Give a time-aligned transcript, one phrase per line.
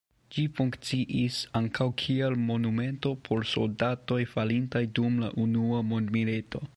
[0.35, 6.69] Ĝi funkciis ankaŭ kiel monumento por soldatoj falintaj dum la Unua mondmilito.